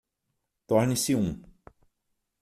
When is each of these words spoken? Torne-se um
Torne-se 0.65 1.13
um 1.13 1.29